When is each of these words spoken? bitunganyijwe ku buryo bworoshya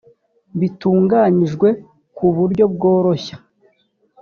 bitunganyijwe 0.59 1.67
ku 2.17 2.25
buryo 2.35 2.63
bworoshya 2.73 3.35